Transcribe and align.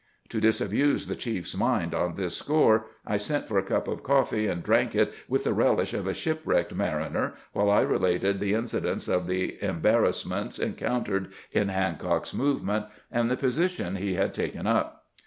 To 0.29 0.41
disabuse 0.41 1.05
the 1.05 1.15
chiefs 1.15 1.55
mind 1.55 1.93
on 1.93 2.15
this 2.15 2.35
score, 2.35 2.87
I 3.05 3.17
sent 3.17 3.47
for 3.47 3.59
a 3.59 3.63
cup 3.63 3.87
of 3.87 4.01
coffee, 4.01 4.47
and 4.47 4.63
drank 4.63 4.95
it 4.95 5.13
with 5.29 5.43
the 5.43 5.53
relish 5.53 5.93
of 5.93 6.07
a 6.07 6.13
shipwrecked 6.15 6.73
mariner, 6.73 7.35
while 7.53 7.69
I 7.69 7.81
related 7.81 8.39
the 8.39 8.55
incidents 8.55 9.07
of 9.07 9.27
the 9.27 9.63
embarrassments 9.63 10.57
encoun 10.57 11.05
tered 11.05 11.31
in 11.51 11.67
Hancock's 11.69 12.33
movement, 12.33 12.85
and 13.11 13.29
the 13.29 13.37
position 13.37 13.97
he 13.97 14.15
had 14.15 14.35
102 14.35 14.41
CAMPAIGNING 14.41 14.65
WITH 14.65 14.65
GKANT 14.65 14.65
taken 14.65 14.65
up. 14.65 15.05